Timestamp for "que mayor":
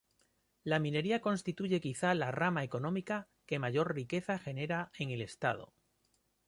3.45-3.93